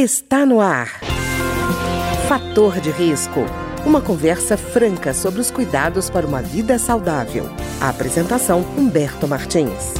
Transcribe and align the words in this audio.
Está 0.00 0.46
no 0.46 0.60
ar. 0.60 0.86
Fator 2.28 2.80
de 2.80 2.88
risco. 2.92 3.40
Uma 3.84 4.00
conversa 4.00 4.56
franca 4.56 5.12
sobre 5.12 5.40
os 5.40 5.50
cuidados 5.50 6.08
para 6.08 6.24
uma 6.24 6.40
vida 6.40 6.78
saudável. 6.78 7.42
A 7.82 7.90
apresentação 7.90 8.60
Humberto 8.78 9.26
Martins. 9.26 9.98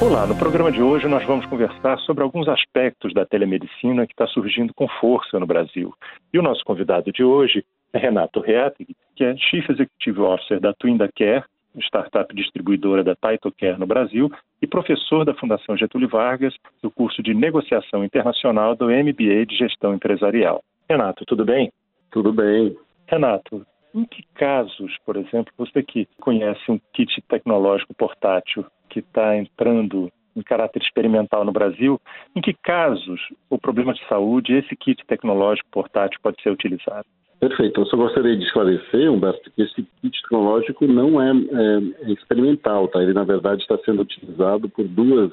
Olá, 0.00 0.26
no 0.26 0.34
programa 0.34 0.72
de 0.72 0.80
hoje 0.80 1.06
nós 1.06 1.22
vamos 1.26 1.44
conversar 1.44 1.98
sobre 2.06 2.24
alguns 2.24 2.48
aspectos 2.48 3.12
da 3.12 3.26
telemedicina 3.26 4.06
que 4.06 4.14
está 4.14 4.26
surgindo 4.28 4.72
com 4.72 4.88
força 4.98 5.38
no 5.38 5.46
Brasil. 5.46 5.92
E 6.32 6.38
o 6.38 6.42
nosso 6.42 6.64
convidado 6.64 7.12
de 7.12 7.22
hoje 7.22 7.62
é 7.92 7.98
Renato 7.98 8.40
Reatig, 8.40 8.96
que 9.14 9.24
é 9.24 9.36
Chief 9.36 9.68
Executive 9.68 10.20
Officer 10.20 10.58
da 10.58 10.72
Twinda 10.72 11.06
Care, 11.14 11.44
startup 11.82 12.34
distribuidora 12.34 13.04
da 13.04 13.14
TaitoCare 13.14 13.78
no 13.78 13.86
Brasil 13.86 14.30
e 14.60 14.66
professor 14.66 15.24
da 15.24 15.34
Fundação 15.34 15.76
Getúlio 15.76 16.08
Vargas 16.08 16.54
do 16.82 16.90
curso 16.90 17.22
de 17.22 17.34
Negociação 17.34 18.04
Internacional 18.04 18.74
do 18.74 18.86
MBA 18.86 19.46
de 19.46 19.56
Gestão 19.56 19.94
Empresarial. 19.94 20.62
Renato, 20.88 21.24
tudo 21.26 21.44
bem? 21.44 21.72
Tudo 22.10 22.32
bem. 22.32 22.76
Renato, 23.06 23.66
em 23.94 24.04
que 24.04 24.22
casos, 24.34 24.96
por 25.04 25.16
exemplo, 25.16 25.52
você 25.56 25.82
que 25.82 26.08
conhece 26.20 26.70
um 26.70 26.78
kit 26.92 27.22
tecnológico 27.28 27.94
portátil 27.94 28.64
que 28.88 29.00
está 29.00 29.36
entrando 29.36 30.10
em 30.36 30.42
caráter 30.42 30.80
experimental 30.82 31.44
no 31.44 31.52
Brasil, 31.52 32.00
em 32.34 32.40
que 32.40 32.54
casos 32.54 33.20
o 33.50 33.58
problema 33.58 33.92
de 33.92 34.06
saúde, 34.06 34.54
esse 34.54 34.76
kit 34.76 35.04
tecnológico 35.06 35.68
portátil 35.70 36.18
pode 36.22 36.40
ser 36.42 36.50
utilizado? 36.50 37.06
Perfeito. 37.40 37.80
Eu 37.80 37.86
só 37.86 37.96
gostaria 37.96 38.36
de 38.36 38.44
esclarecer, 38.44 39.10
Humberto, 39.10 39.50
que 39.52 39.62
esse 39.62 39.86
kit 40.00 40.22
tecnológico 40.22 40.86
não 40.86 41.22
é, 41.22 41.30
é, 41.30 42.08
é 42.08 42.12
experimental, 42.12 42.88
tá? 42.88 43.00
Ele, 43.00 43.12
na 43.12 43.24
verdade, 43.24 43.62
está 43.62 43.78
sendo 43.84 44.02
utilizado 44.02 44.68
por 44.68 44.86
duas 44.88 45.30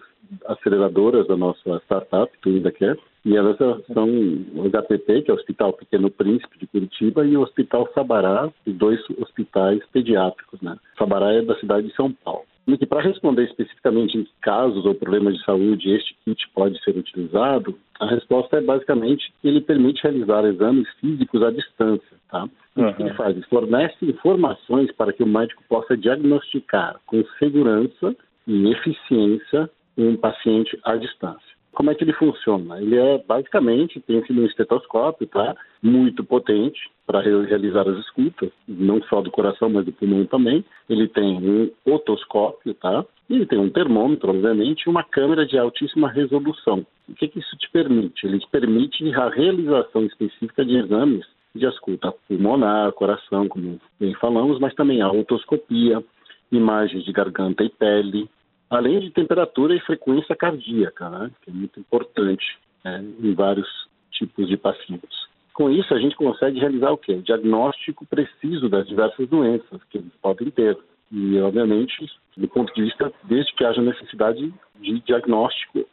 aceleradoras 0.48 1.28
da 1.28 1.36
nossa 1.36 1.82
startup, 1.86 2.32
que 2.42 2.50
ainda 2.50 2.72
quer, 2.72 2.98
e 3.24 3.36
elas 3.36 3.58
são 3.58 4.08
o 4.08 4.70
HPP, 4.70 5.24
que 5.24 5.32
é 5.32 5.34
o 5.34 5.38
Hospital 5.38 5.74
Pequeno 5.74 6.12
Príncipe 6.12 6.60
de 6.60 6.68
Curitiba, 6.68 7.26
e 7.26 7.36
o 7.36 7.42
Hospital 7.42 7.90
Sabará, 7.94 8.52
os 8.66 8.74
dois 8.76 9.00
hospitais 9.20 9.82
pediátricos, 9.92 10.62
né? 10.62 10.78
Sabará 10.98 11.34
é 11.34 11.42
da 11.42 11.56
cidade 11.56 11.88
de 11.88 11.96
São 11.96 12.12
Paulo. 12.12 12.45
E 12.68 12.86
para 12.86 13.02
responder 13.02 13.44
especificamente 13.44 14.18
em 14.18 14.24
que 14.24 14.32
casos 14.42 14.86
ou 14.86 14.96
problemas 14.96 15.36
de 15.36 15.44
saúde 15.44 15.92
este 15.92 16.16
kit 16.26 16.50
pode 16.54 16.82
ser 16.84 16.98
utilizado, 16.98 17.78
a 18.00 18.08
resposta 18.08 18.58
é 18.58 18.62
basicamente 18.62 19.32
que 19.42 19.48
ele 19.48 19.62
permite 19.62 20.02
realizar 20.02 20.44
exames 20.46 20.88
físicos 21.00 21.44
à 21.44 21.52
distância. 21.52 22.18
Tá? 22.30 22.50
Uhum. 22.76 22.90
O 22.90 22.94
que 22.96 23.04
ele 23.04 23.14
faz? 23.14 23.36
Ele 23.36 23.46
fornece 23.46 24.06
informações 24.06 24.92
para 24.94 25.14
que 25.14 25.24
o 25.24 25.28
médico 25.28 25.64
possa 25.70 25.96
diagnosticar 25.96 27.00
com 27.06 27.24
segurança 27.38 28.16
e 28.48 28.72
eficiência 28.72 29.70
um 29.98 30.18
paciente 30.18 30.78
à 30.84 30.96
distância. 30.96 31.55
Como 31.76 31.92
é 31.92 31.96
que 31.96 32.04
ele 32.04 32.14
funciona? 32.14 32.82
Ele 32.82 32.98
é 32.98 33.24
basicamente 33.28 34.00
tem 34.02 34.24
um 34.32 34.46
estetoscópio, 34.46 35.28
tá? 35.28 35.56
Muito 35.84 36.24
potente 36.24 36.80
para 37.06 37.22
realizar 37.22 37.88
as 37.88 38.00
escutas, 38.00 38.50
não 38.68 39.02
só 39.04 39.22
do 39.22 39.30
coração, 39.30 39.70
mas 39.70 39.86
do 39.86 39.92
pulmão 39.92 40.26
também. 40.26 40.64
Ele 40.90 41.08
tem 41.08 41.38
um 41.38 41.70
otoscópio, 41.86 42.74
tá? 42.74 43.06
E 43.30 43.36
ele 43.36 43.46
tem 43.46 43.60
um 43.60 43.70
termômetro, 43.70 44.32
obviamente, 44.32 44.84
e 44.84 44.90
uma 44.90 45.04
câmera 45.04 45.46
de 45.46 45.58
altíssima 45.58 46.10
resolução. 46.10 46.86
O 47.08 47.14
que, 47.14 47.28
que 47.28 47.40
isso 47.40 47.56
te 47.58 47.70
permite? 47.70 48.26
Ele 48.26 48.40
te 48.40 48.48
permite 48.50 49.14
a 49.14 49.30
realização 49.30 50.06
específica 50.06 50.66
de 50.66 50.78
exames 50.78 51.26
de 51.54 51.66
escuta 51.66 52.14
pulmonar, 52.28 52.92
coração, 52.92 53.48
como 53.48 53.80
bem 54.00 54.14
falamos, 54.16 54.60
mas 54.60 54.74
também 54.76 55.02
a 55.02 55.10
otoscopia, 55.10 56.04
imagens 56.52 57.04
de 57.06 57.12
garganta 57.12 57.64
e 57.64 57.70
pele, 57.70 58.30
além 58.70 59.00
de 59.00 59.12
temperatura 59.12 59.76
e 59.76 59.80
frequência 59.82 60.36
cardíaca, 60.36 61.10
né, 61.10 61.32
que 61.42 61.50
é 61.50 61.54
muito 61.54 61.80
importante 61.80 62.58
é, 62.84 62.98
em 62.98 63.34
vários 63.34 63.68
tipos 64.12 64.48
de 64.48 64.58
pacientes. 64.58 65.26
Com 65.54 65.70
isso, 65.70 65.94
a 65.94 66.00
gente 66.00 66.16
consegue 66.16 66.60
realizar 66.60 66.92
o 66.92 66.98
quê? 66.98 67.14
O 67.14 67.22
diagnóstico 67.22 68.06
preciso 68.06 68.68
das 68.68 68.88
diversas 68.88 69.28
doenças 69.30 69.82
que 69.90 70.00
eles 70.00 70.12
podem 70.22 70.50
ter. 70.50 70.78
E, 71.12 71.40
obviamente, 71.40 72.12
do 72.36 72.48
ponto 72.48 72.74
de 72.74 72.82
vista, 72.82 73.14
desde 73.24 73.54
que 73.54 73.64
haja 73.64 73.82
necessidade 73.82 74.54
de 74.82 75.00
diagnóstico 75.02 75.86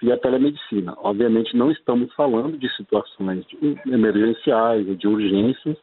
via 0.00 0.16
telemedicina. 0.18 0.94
Obviamente, 0.98 1.56
não 1.56 1.72
estamos 1.72 2.12
falando 2.14 2.56
de 2.56 2.68
situações 2.76 3.44
emergenciais 3.86 4.86
ou 4.88 4.94
de 4.94 5.08
urgências, 5.08 5.76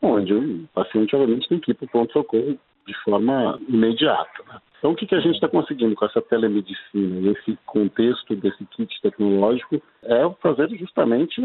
onde 0.00 0.32
o 0.32 0.66
paciente, 0.72 1.14
obviamente, 1.14 1.48
tem 1.48 1.60
que 1.60 1.72
ir 1.72 1.74
para 1.74 1.84
o 1.84 1.88
pronto-socorro 1.88 2.58
de 2.86 2.94
forma 3.02 3.58
imediata. 3.68 4.42
Né? 4.48 4.58
Então, 4.78 4.90
o 4.90 4.96
que, 4.96 5.06
que 5.06 5.14
a 5.14 5.20
gente 5.20 5.34
está 5.34 5.48
conseguindo 5.48 5.94
com 5.94 6.04
essa 6.04 6.20
telemedicina 6.20 7.20
e 7.20 7.28
esse 7.28 7.56
contexto 7.64 8.34
desse 8.34 8.64
kit 8.66 9.00
tecnológico 9.00 9.80
é 10.02 10.28
fazer 10.40 10.68
justamente 10.76 11.40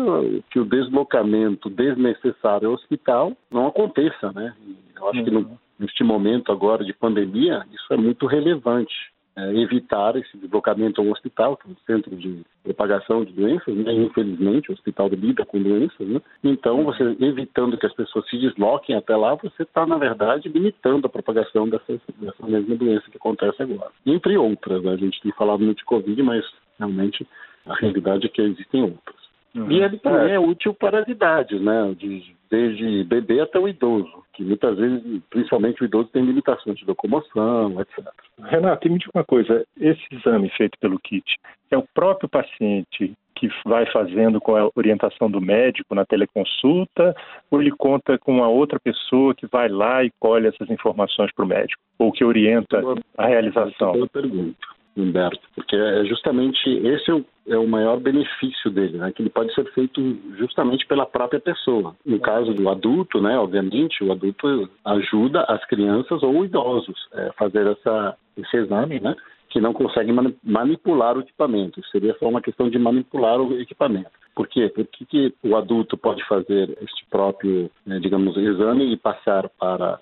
que 0.49 0.59
o 0.59 0.65
deslocamento 0.65 1.69
desnecessário 1.69 2.69
ao 2.69 2.73
hospital 2.73 3.33
não 3.51 3.67
aconteça, 3.67 4.31
né? 4.31 4.55
Eu 4.95 5.09
acho 5.09 5.23
que 5.23 5.29
no, 5.29 5.41
uhum. 5.41 5.57
neste 5.77 6.03
momento 6.03 6.51
agora 6.51 6.83
de 6.83 6.93
pandemia, 6.93 7.63
isso 7.71 7.93
é 7.93 7.97
muito 7.97 8.25
relevante 8.25 8.95
é, 9.37 9.55
evitar 9.55 10.15
esse 10.15 10.35
deslocamento 10.35 10.99
ao 10.99 11.07
hospital, 11.07 11.55
que 11.55 11.67
é 11.67 11.71
um 11.71 11.75
centro 11.85 12.15
de 12.15 12.43
propagação 12.63 13.23
de 13.23 13.31
doenças, 13.31 13.75
né? 13.75 13.93
infelizmente 13.93 14.71
o 14.71 14.73
hospital 14.73 15.07
lida 15.09 15.45
com 15.45 15.61
doenças, 15.61 16.07
né? 16.07 16.19
então 16.43 16.83
você 16.83 17.03
evitando 17.19 17.77
que 17.77 17.85
as 17.85 17.93
pessoas 17.93 18.27
se 18.27 18.37
desloquem 18.37 18.95
até 18.95 19.15
lá, 19.15 19.35
você 19.35 19.61
está 19.61 19.85
na 19.85 19.97
verdade 19.97 20.49
limitando 20.49 21.05
a 21.05 21.09
propagação 21.09 21.69
dessa, 21.69 22.01
dessa 22.17 22.47
mesma 22.47 22.75
doença 22.75 23.09
que 23.11 23.17
acontece 23.17 23.61
agora. 23.61 23.91
Entre 24.05 24.35
outras, 24.37 24.81
né? 24.81 24.93
a 24.93 24.97
gente 24.97 25.21
tem 25.21 25.31
falado 25.33 25.59
muito 25.59 25.77
de 25.77 25.85
Covid, 25.85 26.23
mas 26.23 26.43
realmente 26.79 27.27
a 27.67 27.75
realidade 27.75 28.25
é 28.25 28.29
que 28.29 28.41
existem 28.41 28.81
outras. 28.81 29.16
Uhum. 29.57 29.71
E 29.71 29.81
ele 29.81 29.97
também 29.97 30.33
é 30.33 30.39
útil 30.39 30.73
para 30.73 30.99
as 30.99 31.07
idades, 31.07 31.59
né? 31.59 31.95
De, 31.97 32.35
desde 32.49 33.03
bebê 33.05 33.41
até 33.41 33.57
o 33.57 33.67
idoso, 33.67 34.23
que 34.33 34.43
muitas 34.43 34.77
vezes, 34.77 35.01
principalmente 35.31 35.81
o 35.81 35.85
idoso, 35.85 36.09
tem 36.09 36.23
limitações 36.23 36.77
de 36.77 36.85
locomoção, 36.85 37.81
etc. 37.81 38.05
Renato, 38.43 38.89
me 38.89 38.99
diga 38.99 39.11
uma 39.15 39.23
coisa: 39.23 39.65
esse 39.79 40.01
exame 40.11 40.49
feito 40.51 40.77
pelo 40.79 40.99
kit 40.99 41.25
é 41.71 41.77
o 41.77 41.83
próprio 41.93 42.29
paciente 42.29 43.13
que 43.35 43.49
vai 43.65 43.85
fazendo 43.91 44.39
com 44.39 44.55
a 44.55 44.69
orientação 44.75 45.29
do 45.29 45.39
médico 45.39 45.93
na 45.93 46.05
teleconsulta, 46.05 47.15
ou 47.51 47.61
ele 47.61 47.71
conta 47.71 48.17
com 48.17 48.31
uma 48.31 48.47
outra 48.47 48.79
pessoa 48.79 49.35
que 49.35 49.45
vai 49.47 49.69
lá 49.69 50.03
e 50.03 50.11
colhe 50.19 50.47
essas 50.47 50.69
informações 50.69 51.31
para 51.35 51.45
o 51.45 51.47
médico, 51.47 51.81
ou 51.99 52.11
que 52.11 52.23
orienta 52.23 52.81
a 53.15 53.27
realização? 53.27 53.93
Boa 53.93 54.07
pergunta. 54.07 54.57
Humberto, 55.01 55.39
porque 55.55 55.75
é 55.75 56.05
justamente 56.05 56.69
esse 56.69 57.09
é 57.09 57.13
o, 57.13 57.25
é 57.47 57.57
o, 57.57 57.67
maior 57.67 57.99
benefício 57.99 58.69
dele, 58.71 58.97
né? 58.97 59.11
Que 59.11 59.21
ele 59.21 59.29
pode 59.29 59.53
ser 59.53 59.65
feito 59.73 60.01
justamente 60.37 60.85
pela 60.85 61.05
própria 61.05 61.39
pessoa. 61.39 61.95
No 62.05 62.19
caso 62.19 62.53
do 62.53 62.69
adulto, 62.69 63.21
né? 63.21 63.37
Obviamente, 63.37 64.03
o 64.03 64.11
adulto 64.11 64.69
ajuda 64.83 65.41
as 65.43 65.63
crianças 65.65 66.21
ou 66.23 66.43
idosos 66.43 67.07
a 67.13 67.21
é, 67.21 67.31
fazer 67.33 67.67
essa, 67.67 68.15
esse 68.37 68.57
exame, 68.57 68.99
né? 68.99 69.15
Que 69.49 69.61
não 69.61 69.73
conseguem 69.73 70.15
manipular 70.43 71.17
o 71.17 71.21
equipamento. 71.21 71.81
Seria 71.87 72.15
só 72.19 72.27
uma 72.27 72.41
questão 72.41 72.69
de 72.69 72.77
manipular 72.77 73.39
o 73.39 73.59
equipamento. 73.59 74.11
Por 74.35 74.47
quê? 74.47 74.69
Porque 74.69 75.05
que 75.05 75.33
o 75.43 75.55
adulto 75.55 75.97
pode 75.97 76.23
fazer 76.27 76.77
este 76.81 77.05
próprio, 77.09 77.71
né, 77.85 77.99
digamos, 77.99 78.37
exame 78.37 78.93
e 78.93 78.97
passar 78.97 79.49
para 79.49 79.99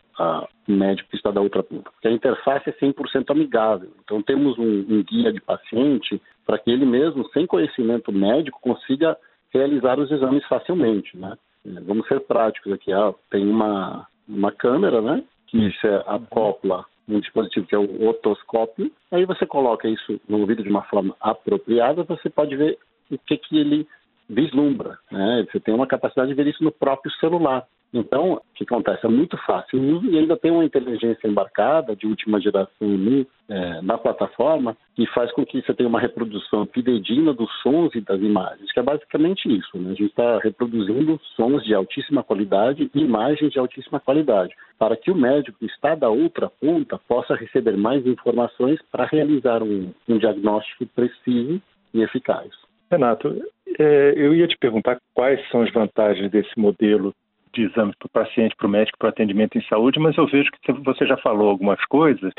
o 0.67 0.72
médico 0.72 1.09
que 1.09 1.16
está 1.16 1.31
da 1.31 1.39
outra 1.39 1.63
ponta? 1.63 1.89
Porque 1.91 2.07
a 2.07 2.11
interface 2.11 2.69
é 2.69 2.73
100% 2.73 3.31
amigável. 3.31 3.89
Então, 4.03 4.22
temos 4.22 4.57
um, 4.57 4.85
um 4.89 5.03
guia 5.03 5.31
de 5.31 5.39
paciente 5.39 6.22
para 6.45 6.57
que 6.57 6.69
ele 6.69 6.85
mesmo, 6.85 7.25
sem 7.29 7.47
conhecimento 7.47 8.11
médico, 8.11 8.59
consiga 8.61 9.17
realizar 9.53 10.00
os 10.00 10.11
exames 10.11 10.45
facilmente, 10.47 11.17
né? 11.17 11.38
Vamos 11.85 12.07
ser 12.07 12.19
práticos 12.19 12.73
aqui. 12.73 12.91
Ah, 12.91 13.13
tem 13.31 13.47
uma, 13.47 14.05
uma 14.28 14.51
câmera, 14.51 15.01
né? 15.01 15.23
Que 15.47 15.72
se 15.79 15.88
acopla 16.05 16.85
um 17.07 17.19
dispositivo 17.19 17.67
que 17.67 17.75
é 17.75 17.77
o 17.77 18.07
otoscópio. 18.07 18.91
Aí 19.11 19.25
você 19.25 19.45
coloca 19.45 19.88
isso 19.88 20.19
no 20.27 20.39
ouvido 20.39 20.63
de 20.63 20.69
uma 20.69 20.83
forma 20.83 21.16
apropriada, 21.19 22.03
você 22.03 22.29
pode 22.29 22.55
ver 22.55 22.77
o 23.11 23.17
que, 23.17 23.38
que 23.38 23.57
ele 23.57 23.88
vislumbra. 24.29 24.97
Né? 25.11 25.45
Você 25.51 25.59
tem 25.59 25.73
uma 25.73 25.87
capacidade 25.87 26.29
de 26.29 26.35
ver 26.35 26.47
isso 26.47 26.63
no 26.63 26.72
próprio 26.72 27.11
celular. 27.13 27.67
Então, 27.95 28.33
o 28.33 28.41
que 28.53 28.65
acontece? 28.65 29.05
É 29.05 29.09
muito 29.09 29.37
fácil 29.45 29.79
e 30.03 30.19
ainda 30.19 30.35
tem 30.35 30.51
uma 30.51 30.65
inteligência 30.65 31.27
embarcada 31.27 31.95
de 31.95 32.05
última 32.05 32.41
geração 32.41 32.87
no, 32.87 33.25
é, 33.47 33.81
na 33.81 33.97
plataforma 33.97 34.75
que 34.95 35.05
faz 35.07 35.31
com 35.31 35.45
que 35.45 35.61
você 35.61 35.73
tenha 35.73 35.87
uma 35.87 35.99
reprodução 35.99 36.65
fidedigna 36.65 37.33
dos 37.33 37.49
sons 37.61 37.95
e 37.95 38.01
das 38.01 38.19
imagens, 38.19 38.71
que 38.71 38.79
é 38.79 38.83
basicamente 38.83 39.47
isso. 39.47 39.77
Né? 39.77 39.91
A 39.91 39.93
gente 39.93 40.05
está 40.09 40.39
reproduzindo 40.39 41.19
sons 41.35 41.63
de 41.63 41.73
altíssima 41.73 42.21
qualidade 42.21 42.91
e 42.93 42.99
imagens 42.99 43.51
de 43.53 43.59
altíssima 43.59 43.99
qualidade, 43.99 44.53
para 44.77 44.97
que 44.97 45.09
o 45.09 45.15
médico 45.15 45.57
que 45.57 45.65
está 45.65 45.95
da 45.95 46.09
outra 46.09 46.51
ponta 46.59 46.99
possa 47.07 47.33
receber 47.33 47.77
mais 47.77 48.05
informações 48.05 48.79
para 48.91 49.05
realizar 49.05 49.63
um, 49.63 49.91
um 50.07 50.17
diagnóstico 50.17 50.85
preciso 50.87 51.61
e 51.93 52.01
eficaz. 52.01 52.49
Renato, 52.91 53.41
é, 53.79 54.13
eu 54.15 54.33
ia 54.33 54.47
te 54.47 54.57
perguntar 54.57 54.97
quais 55.13 55.39
são 55.49 55.61
as 55.61 55.71
vantagens 55.71 56.29
desse 56.29 56.57
modelo 56.57 57.13
de 57.55 57.63
exame 57.63 57.93
para 57.97 58.05
o 58.05 58.09
paciente, 58.09 58.55
para 58.55 58.67
o 58.67 58.69
médico, 58.69 58.97
para 58.97 59.07
o 59.07 59.09
atendimento 59.09 59.57
em 59.57 59.63
saúde, 59.63 59.99
mas 59.99 60.16
eu 60.17 60.28
vejo 60.28 60.49
que 60.61 60.72
você 60.72 61.05
já 61.05 61.17
falou 61.17 61.49
algumas 61.49 61.84
coisas 61.85 62.34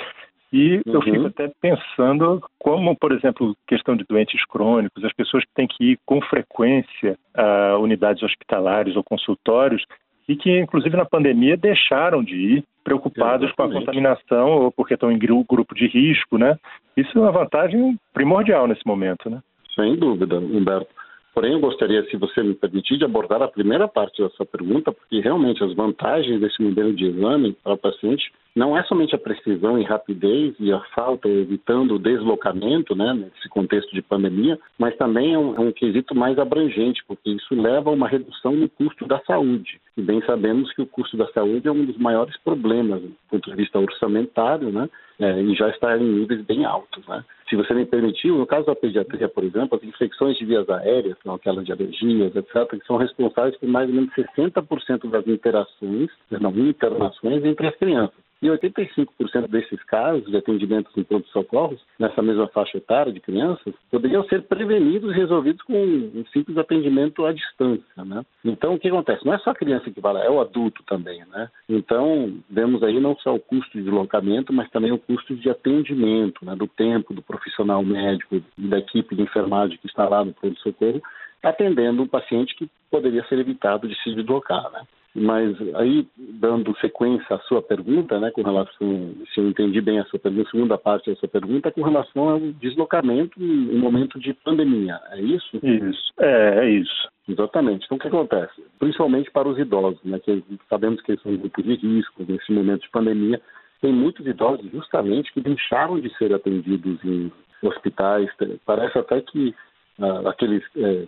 E 0.53 0.77
uhum. 0.87 0.95
eu 0.95 1.03
fico 1.03 1.27
até 1.27 1.51
pensando 1.61 2.41
como, 2.59 2.97
por 2.97 3.13
exemplo, 3.13 3.57
questão 3.67 3.97
de 3.97 4.05
doentes 4.09 4.45
crônicos, 4.47 5.05
as 5.05 5.13
pessoas 5.13 5.45
que 5.45 5.55
têm 5.55 5.67
que 5.67 5.93
ir 5.93 5.99
com 6.07 6.21
frequência 6.23 7.19
a 7.35 7.77
unidades 7.79 8.23
hospitalares 8.23 8.97
ou 8.97 9.03
consultórios 9.03 9.85
e 10.29 10.37
que, 10.37 10.59
inclusive, 10.59 10.97
na 10.97 11.05
pandemia 11.05 11.57
deixaram 11.57 12.23
de 12.23 12.35
ir 12.35 12.65
preocupados 12.83 13.49
Exatamente. 13.49 13.57
com 13.57 13.63
a 13.63 13.81
contaminação 13.81 14.49
ou 14.49 14.73
porque 14.73 14.95
estão 14.95 15.11
em 15.11 15.19
grupo 15.19 15.75
de 15.75 15.87
risco, 15.89 16.39
né? 16.39 16.57
Isso 16.97 17.19
é 17.19 17.21
uma 17.21 17.33
vantagem 17.33 17.99
primordial 18.15 18.67
nesse 18.67 18.87
momento, 18.87 19.29
né? 19.29 19.41
Sem 19.75 19.97
dúvida, 19.97 20.39
Humberto. 20.39 20.89
Porém, 21.37 21.53
eu 21.53 21.61
gostaria, 21.61 22.03
se 22.09 22.17
você 22.17 22.43
me 22.43 22.55
permitir, 22.55 22.97
de 22.97 23.05
abordar 23.05 23.43
a 23.43 23.47
primeira 23.47 23.87
parte 23.87 24.23
da 24.23 24.31
sua 24.31 24.47
pergunta, 24.47 24.91
porque 24.91 25.21
realmente 25.21 25.63
as 25.63 25.75
vantagens 25.75 26.41
desse 26.41 26.63
modelo 26.63 26.95
de 26.95 27.05
exame 27.05 27.55
para 27.63 27.75
o 27.75 27.77
paciente 27.77 28.33
não 28.55 28.75
é 28.75 28.83
somente 28.85 29.15
a 29.15 29.19
precisão 29.19 29.79
e 29.79 29.85
rapidez 29.85 30.55
e 30.59 30.73
a 30.73 30.81
falta, 30.95 31.29
evitando 31.29 31.97
o 31.97 31.99
deslocamento, 31.99 32.97
né, 32.97 33.13
nesse 33.13 33.51
contexto 33.51 33.95
de 33.95 34.01
pandemia, 34.01 34.59
mas 34.79 34.97
também 34.97 35.35
é 35.35 35.39
um, 35.39 35.55
é 35.57 35.61
um 35.61 35.73
quesito 35.73 36.15
mais 36.15 36.39
abrangente, 36.39 37.05
porque 37.07 37.29
isso 37.29 37.55
leva 37.55 37.91
a 37.91 37.93
uma 37.93 38.09
redução 38.09 38.53
no 38.53 38.67
custo 38.71 39.07
da 39.07 39.21
saúde. 39.27 39.79
E 39.95 40.01
bem 40.01 40.23
sabemos 40.25 40.73
que 40.73 40.81
o 40.81 40.87
custo 40.87 41.19
da 41.19 41.27
saúde 41.33 41.69
é 41.69 41.71
um 41.71 41.85
dos 41.85 41.99
maiores 41.99 42.35
problemas 42.39 43.03
do 43.03 43.15
ponto 43.29 43.51
de 43.51 43.57
vista 43.57 43.79
orçamentário, 43.79 44.73
né, 44.73 44.89
é, 45.19 45.41
e 45.41 45.55
já 45.55 45.69
está 45.69 45.97
em 45.97 46.03
níveis 46.03 46.43
bem 46.43 46.65
altos. 46.65 47.07
Né? 47.07 47.25
Se 47.49 47.57
você 47.57 47.73
me 47.75 47.87
permitiu, 47.87 48.37
no 48.37 48.47
caso 48.47 48.67
da 48.67 48.75
pediatria, 48.75 49.29
por 49.29 49.45
exemplo, 49.45 49.79
as 49.79 49.85
infecções 49.85 50.37
de 50.37 50.45
vias 50.45 50.69
aéreas, 50.69 51.17
são 51.23 51.35
aquelas 51.35 51.65
de 51.65 51.73
alergias, 51.73 52.35
etc., 52.35 52.69
que 52.69 52.87
são 52.87 52.97
responsáveis 52.97 53.57
por 53.57 53.69
mais 53.69 53.89
ou 53.89 53.95
menos 53.95 54.11
60% 54.15 55.09
das 55.11 55.27
interações, 55.27 56.11
não, 56.31 56.51
internações 56.51 57.45
entre 57.45 57.67
as 57.67 57.77
crianças. 57.77 58.26
E 58.43 58.49
85% 58.49 59.49
desses 59.49 59.83
casos 59.85 60.27
de 60.27 60.37
atendimentos 60.37 60.95
em 60.97 61.03
pronto-socorros, 61.03 61.81
nessa 61.99 62.21
mesma 62.21 62.47
faixa 62.49 62.77
etária 62.77 63.13
de 63.13 63.21
crianças, 63.21 63.73
poderiam 63.91 64.25
ser 64.25 64.43
prevenidos 64.43 65.11
e 65.11 65.17
resolvidos 65.17 65.63
com 65.63 65.73
um 65.75 66.25
simples 66.33 66.59
atendimento 66.59 67.25
à 67.25 67.33
distância, 67.33 68.05
né? 68.05 68.25
Então, 68.45 68.75
o 68.75 68.79
que 68.79 68.89
acontece? 68.89 69.25
Não 69.25 69.33
é 69.33 69.39
só 69.39 69.51
a 69.51 69.55
criança 69.55 69.91
que 69.91 70.01
vai 70.01 70.13
lá, 70.13 70.25
é 70.25 70.31
o 70.31 70.41
adulto 70.41 70.83
também, 70.85 71.25
né? 71.27 71.49
Então, 71.69 72.39
vemos 72.51 72.83
aí 72.83 73.01
não 73.01 73.17
só 73.17 73.35
o 73.35 73.41
custo 73.41 73.79
de 73.79 73.85
deslocamento, 73.85 74.53
mas 74.53 74.71
também 74.71 74.93
o 74.93 74.99
custo 74.99 75.35
de 75.35 75.49
atendimento, 75.49 76.45
né? 76.45 76.55
Do 76.55 76.67
tempo 76.67 77.15
do 77.15 77.23
profissional 77.23 77.83
médico 77.83 78.37
e 78.37 78.43
da 78.59 78.79
equipe 78.79 79.17
de 79.17 79.23
enfermagem 79.23 79.79
que 79.79 79.87
está 79.87 80.07
lá 80.07 80.23
no 80.25 80.35
pronto-socorro, 80.35 81.01
atendendo 81.43 82.03
um 82.03 82.09
paciente 82.09 82.55
que 82.55 82.69
poderia 82.91 83.25
ser 83.27 83.39
evitado 83.39 83.89
de 83.89 83.95
se 84.03 84.15
deslocar, 84.15 84.71
né? 84.73 84.83
Mas 85.19 85.57
aí, 85.77 86.07
dando 86.19 86.77
sequência 86.77 87.37
à 87.37 87.39
sua 87.41 87.63
pergunta, 87.63 88.21
né, 88.21 88.31
com 88.31 88.43
relação, 88.43 89.15
se 89.33 89.41
eu 89.41 89.49
entendi 89.49 89.81
bem 89.81 89.99
a 89.99 90.05
sua 90.05 90.19
pergunta, 90.19 90.47
a 90.47 90.51
segunda 90.51 90.79
parte 90.79 91.11
da 91.11 91.17
sua 91.17 91.29
pergunta, 91.29 91.73
com 91.73 91.81
relação 91.81 92.29
ao 92.29 92.39
deslocamento 92.39 93.43
em 93.43 93.79
momento 93.79 94.21
de 94.21 94.35
pandemia, 94.35 95.01
é 95.13 95.21
isso? 95.23 95.57
Isso, 95.63 96.13
é, 96.19 96.67
é 96.67 96.71
isso. 96.71 97.09
Exatamente. 97.27 97.87
Então, 97.87 97.97
o 97.97 98.01
que 98.01 98.09
acontece? 98.09 98.63
Principalmente 98.79 99.31
para 99.31 99.49
os 99.49 99.59
idosos, 99.59 100.05
né, 100.05 100.19
que 100.19 100.45
sabemos 100.69 101.01
que 101.01 101.13
eles 101.13 101.23
são 101.23 101.33
um 101.33 101.39
grupo 101.39 101.63
de 101.63 101.75
risco 101.75 102.23
nesse 102.29 102.53
momento 102.53 102.83
de 102.83 102.91
pandemia, 102.91 103.41
tem 103.81 103.93
muitos 103.93 104.27
idosos 104.27 104.71
justamente 104.71 105.33
que 105.33 105.41
deixaram 105.41 105.99
de 105.99 106.15
ser 106.19 106.35
atendidos 106.35 107.03
em 107.05 107.33
hospitais. 107.63 108.29
Parece 108.67 108.99
até 108.99 109.21
que 109.23 109.55
ah, 109.99 110.29
aqueles 110.29 110.63
eh, 110.77 111.07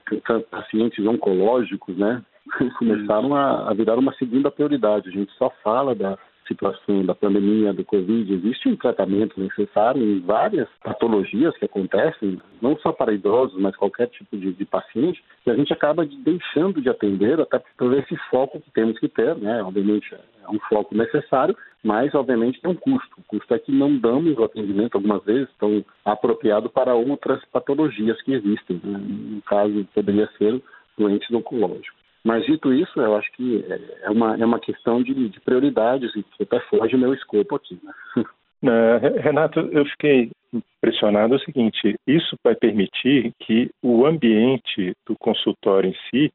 pacientes 0.51 1.05
oncológicos, 1.07 1.97
né, 1.99 2.23
começaram 2.79 3.35
a, 3.35 3.71
a 3.71 3.75
virar 3.75 3.99
uma 3.99 4.15
segunda 4.15 4.51
prioridade. 4.51 5.09
A 5.09 5.13
gente 5.13 5.33
só 5.33 5.51
fala 5.63 5.95
da 5.95 6.19
situação 6.49 7.05
da 7.05 7.15
pandemia 7.15 7.73
do 7.73 7.85
Covid, 7.85 8.33
existe 8.33 8.69
um 8.69 8.77
tratamento 8.77 9.39
necessário 9.39 10.03
em 10.03 10.21
várias 10.21 10.69
patologias 10.83 11.57
que 11.59 11.67
acontecem, 11.67 12.41
não 12.61 12.77
só 12.79 12.91
para 12.91 13.13
idosos, 13.13 13.61
mas 13.61 13.77
qualquer 13.77 14.09
tipo 14.09 14.37
de, 14.37 14.53
de 14.53 14.65
paciente, 14.65 15.23
e 15.47 15.51
a 15.51 15.55
gente 15.55 15.73
acaba 15.73 16.07
de, 16.07 16.17
deixando 16.17 16.81
de 16.81 16.89
atender 16.89 17.39
até 17.41 17.63
por 17.77 17.93
esse 17.97 18.17
foco 18.31 18.61
que 18.61 18.71
temos 18.71 18.99
que 18.99 19.09
ter, 19.09 19.37
né? 19.37 19.63
Obviamente 19.63 20.15
é 20.15 20.51
um 20.51 20.59
foco 20.61 20.97
necessário, 20.97 21.55
mas 21.85 22.15
obviamente 22.15 22.61
tem 22.61 22.71
um 22.71 22.75
custo. 22.75 23.17
O 23.19 23.23
custo 23.25 23.55
é 23.55 23.59
que 23.59 23.71
não 23.71 23.97
damos 23.99 24.37
o 24.39 24.45
atendimento 24.45 24.97
algumas 24.97 25.23
vezes 25.25 25.49
tão 25.59 25.85
apropriado 26.05 26.71
para 26.71 26.95
outras 26.95 27.45
patologias 27.53 28.21
que 28.23 28.33
existem. 28.33 28.81
Né? 28.83 28.99
No 28.99 29.43
caso, 29.43 29.87
poderia 29.95 30.29
ser 30.39 30.61
doentes 30.97 31.31
oncológicos. 31.31 31.98
Mas 32.29 32.45
dito 32.45 32.75
isso, 32.75 33.01
eu 33.01 33.17
acho 33.17 33.33
que 33.33 33.65
é, 33.71 34.07
é 34.07 34.11
uma, 34.11 34.37
é 34.37 34.45
uma 34.45 34.61
questão 34.61 35.03
de, 35.03 35.31
de 35.31 35.41
prioridades 35.41 36.15
e 36.15 36.23
que 36.23 36.43
até 36.43 36.61
foge 36.69 36.95
o 36.95 36.99
meu 36.99 37.15
escopo 37.15 37.57
aqui. 37.57 37.81
Né? 38.61 38.99
Renato, 39.21 39.61
eu 39.71 39.85
fiquei 39.85 40.33
impressionado 40.53 41.37
o 41.37 41.39
seguinte: 41.39 41.95
isso 42.05 42.35
vai 42.43 42.57
permitir 42.57 43.33
que 43.39 43.71
o 43.81 44.05
ambiente 44.05 44.95
do 45.07 45.15
consultório 45.17 45.91
em 45.91 45.95
si 46.11 46.33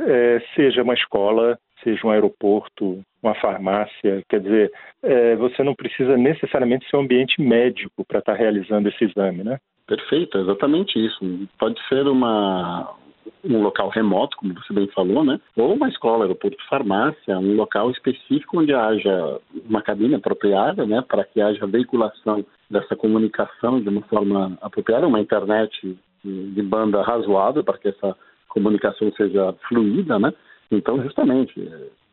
é, 0.00 0.42
seja 0.56 0.82
uma 0.82 0.94
escola, 0.94 1.56
seja 1.84 2.04
um 2.04 2.10
aeroporto, 2.10 3.00
uma 3.22 3.36
farmácia. 3.36 4.20
Quer 4.28 4.40
dizer, 4.40 4.72
é, 5.00 5.36
você 5.36 5.62
não 5.62 5.76
precisa 5.76 6.16
necessariamente 6.16 6.90
ser 6.90 6.96
um 6.96 7.02
ambiente 7.02 7.40
médico 7.40 8.04
para 8.04 8.18
estar 8.18 8.32
tá 8.32 8.38
realizando 8.38 8.88
esse 8.88 9.04
exame, 9.04 9.44
né? 9.44 9.56
Perfeito, 9.86 10.38
exatamente 10.38 10.98
isso. 10.98 11.48
Pode 11.56 11.80
ser 11.86 12.04
uma, 12.08 12.96
um 13.44 13.62
local 13.62 13.88
remoto, 13.88 14.36
como 14.36 14.54
você 14.54 14.72
bem 14.72 14.86
falou, 14.88 15.24
né? 15.24 15.40
Ou 15.56 15.74
uma 15.74 15.88
escola, 15.88 16.24
aeroporto, 16.24 16.56
farmácia, 16.68 17.38
um 17.38 17.54
local 17.54 17.90
específico 17.90 18.60
onde 18.60 18.74
haja 18.74 19.40
uma 19.68 19.82
cabine 19.82 20.14
apropriada, 20.14 20.86
né? 20.86 21.02
Para 21.06 21.24
que 21.24 21.40
haja 21.40 21.66
veiculação 21.66 22.44
dessa 22.70 22.94
comunicação 22.96 23.80
de 23.80 23.88
uma 23.88 24.02
forma 24.02 24.58
apropriada, 24.60 25.06
uma 25.06 25.20
internet 25.20 25.98
de 26.24 26.62
banda 26.62 27.02
razoável 27.02 27.64
para 27.64 27.78
que 27.78 27.88
essa 27.88 28.16
comunicação 28.48 29.10
seja 29.12 29.54
fluida, 29.68 30.18
né? 30.18 30.32
Então, 30.70 31.02
justamente, 31.02 31.54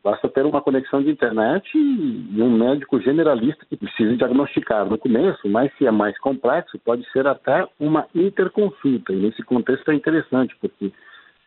basta 0.02 0.28
ter 0.28 0.46
uma 0.46 0.60
conexão 0.60 1.02
de 1.02 1.10
internet 1.10 1.68
e 1.76 2.42
um 2.42 2.50
médico 2.50 3.00
generalista 3.00 3.64
que 3.66 3.76
precisa 3.76 4.16
diagnosticar 4.16 4.86
no 4.86 4.98
começo, 4.98 5.48
mas 5.48 5.72
se 5.76 5.86
é 5.86 5.90
mais 5.90 6.18
complexo, 6.18 6.78
pode 6.78 7.08
ser 7.10 7.26
até 7.26 7.66
uma 7.78 8.06
interconsulta. 8.14 9.12
E 9.12 9.16
nesse 9.16 9.42
contexto 9.42 9.90
é 9.90 9.94
interessante, 9.94 10.56
porque 10.60 10.92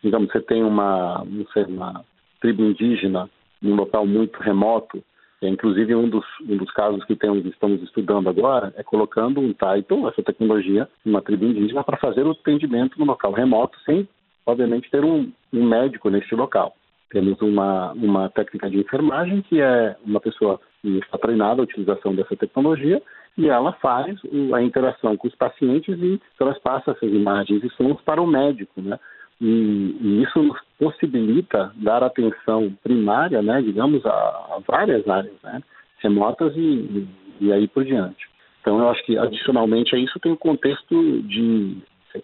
digamos, 0.04 0.32
você 0.32 0.42
tem 0.42 0.64
uma, 0.64 1.24
não 1.26 1.46
sei, 1.48 1.64
uma 1.64 2.04
tribo 2.40 2.64
indígena 2.64 3.30
num 3.62 3.76
local 3.76 4.06
muito 4.06 4.40
remoto, 4.40 5.04
é, 5.42 5.48
inclusive 5.48 5.96
um 5.96 6.10
dos, 6.10 6.26
um 6.42 6.58
dos 6.58 6.72
casos 6.72 7.04
que 7.06 7.16
temos, 7.16 7.46
estamos 7.46 7.82
estudando 7.84 8.30
agora 8.30 8.74
é 8.76 8.84
colocando 8.84 9.40
um 9.40 9.54
Titan, 9.54 10.08
essa 10.08 10.24
tecnologia, 10.24 10.88
uma 11.06 11.22
tribo 11.22 11.46
indígena, 11.46 11.84
para 11.84 11.98
fazer 11.98 12.26
o 12.26 12.32
atendimento 12.32 13.00
no 13.00 13.06
local 13.06 13.32
remoto, 13.32 13.78
sem, 13.86 14.08
obviamente, 14.46 14.90
ter 14.90 15.04
um, 15.04 15.32
um 15.54 15.64
médico 15.64 16.10
neste 16.10 16.36
local. 16.36 16.76
Temos 17.12 17.42
uma, 17.42 17.92
uma 17.92 18.30
técnica 18.30 18.70
de 18.70 18.80
enfermagem 18.80 19.42
que 19.42 19.62
é 19.62 19.96
uma 20.06 20.20
pessoa 20.20 20.60
que 20.82 20.98
está 21.00 21.18
treinada 21.18 21.62
a 21.62 21.64
utilização 21.64 22.16
dessa 22.16 22.36
tecnologia 22.36 23.02
e 23.38 23.50
ela 23.50 23.74
faz 23.74 24.18
a 24.54 24.62
interação 24.62 25.16
com 25.18 25.28
os 25.28 25.36
pacientes 25.36 25.98
e 26.02 26.22
transpassa 26.38 26.92
essas 26.92 27.12
imagens 27.12 27.64
e 27.64 27.70
sons 27.72 28.00
para 28.02 28.22
o 28.22 28.28
médico, 28.28 28.82
né? 28.82 28.98
E, 29.42 29.98
e, 30.00 30.24
isso 30.24 30.42
nos 30.42 30.60
possibilita 30.78 31.72
dar 31.76 32.04
atenção 32.04 32.72
primária, 32.84 33.42
né, 33.42 33.60
digamos, 33.62 34.06
a, 34.06 34.10
a 34.12 34.62
várias 34.68 35.08
áreas, 35.08 35.34
né, 35.44 35.64
remotas 35.98 36.54
e, 36.56 37.08
e, 37.40 37.52
aí 37.52 37.68
por 37.68 37.84
diante. 37.84 38.30
Então, 38.62 38.80
eu 38.80 38.90
acho 38.90 39.04
que, 39.04 39.18
adicionalmente 39.18 39.96
a 39.96 39.98
isso, 39.98 40.20
tem 40.20 40.32
o 40.32 40.38
contexto 40.38 41.24
de 41.24 41.76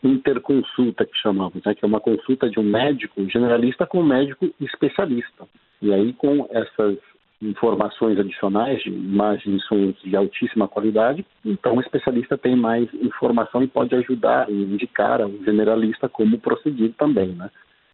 interconsulta, 0.03 1.05
que 1.05 1.17
chamamos, 1.17 1.63
né, 1.65 1.73
que 1.73 1.83
é 1.83 1.87
uma 1.87 1.99
consulta 1.99 2.49
de 2.49 2.59
um 2.59 2.63
médico 2.63 3.27
generalista 3.29 3.85
com 3.85 3.99
um 3.99 4.05
médico 4.05 4.49
especialista. 4.59 5.47
E 5.81 5.93
aí, 5.93 6.13
com 6.13 6.47
essas 6.49 6.97
informações 7.41 8.17
adicionais 8.19 8.81
de 8.81 8.89
imagens 8.89 9.61
e 9.61 9.67
sons 9.67 9.95
de 10.03 10.15
altíssima 10.15 10.67
qualidade, 10.67 11.25
então 11.45 11.75
o 11.75 11.81
especialista 11.81 12.37
tem 12.37 12.55
mais 12.55 12.91
informação 12.95 13.61
e 13.61 13.67
pode 13.67 13.93
ajudar 13.95 14.49
e 14.49 14.53
indicar 14.53 15.21
ao 15.21 15.31
generalista 15.43 16.09
como 16.09 16.39
prosseguir 16.39 16.93
também, 16.97 17.29
né? 17.29 17.49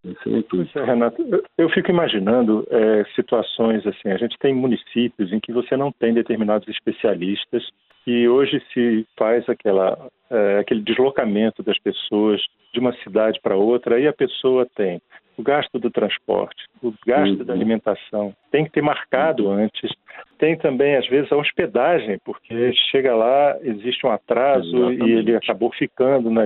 Esse 0.06 0.78
é, 0.78 0.84
Renato, 0.84 1.26
eu, 1.58 1.70
fico 1.70 1.90
imaginando 1.90 2.68
é, 2.70 3.06
situações 3.16 3.88
assim, 3.88 4.10
a 4.10 4.18
gente 4.18 4.38
tem 4.38 4.54
municípios 4.54 5.32
em 5.32 5.40
que 5.40 5.54
você 5.54 5.78
não 5.78 5.94
tem 5.94 6.14
determinados 6.14 6.68
especialistas 6.68 7.64
e 8.06 8.28
hoje 8.28 8.62
se 8.74 9.06
faz 9.18 9.48
aquela, 9.48 10.10
é, 10.30 10.60
aquele 10.60 10.82
deslocamento 10.82 11.64
das 11.64 11.80
pessoas 11.80 12.42
de 12.74 12.80
uma 12.80 12.94
cidade 12.98 13.40
para 13.42 13.56
outra, 13.56 13.96
aí 13.96 14.08
a 14.08 14.14
pessoa 14.14 14.68
tem 14.76 15.02
o 15.38 15.44
gasto 15.44 15.80
do 15.80 15.90
transporte, 15.90 16.66
o 16.82 16.94
gasto 17.06 17.40
uhum. 17.40 17.46
da 17.46 17.54
alimentação, 17.54 18.36
tem 18.52 18.66
que 18.66 18.72
ter 18.72 18.82
marcado 18.82 19.46
uhum. 19.46 19.54
antes. 19.54 19.92
Tem 20.38 20.58
também, 20.58 20.96
às 20.96 21.08
vezes, 21.08 21.32
a 21.32 21.38
hospedagem, 21.38 22.20
porque 22.24 22.74
chega 22.92 23.16
lá, 23.16 23.58
existe 23.62 24.06
um 24.06 24.12
atraso 24.12 24.76
Exatamente. 24.76 25.06
e 25.06 25.12
ele 25.12 25.36
acabou 25.36 25.72
ficando 25.72 26.30
na, 26.30 26.46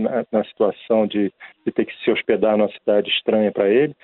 na, 0.00 0.24
na 0.30 0.44
situação 0.44 1.06
de, 1.06 1.32
de, 1.64 1.72
ter 1.72 1.84
que 1.84 2.04
se 2.04 2.10
hospedar 2.10 2.56
numa 2.56 2.70
cidade 2.70 3.08
estranha 3.10 3.50
para 3.50 3.68
ele, 3.68 3.94